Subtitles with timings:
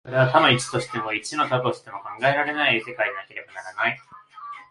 [0.03, 4.01] それは多の一としても、一の多としても考えられない世界でなければならない。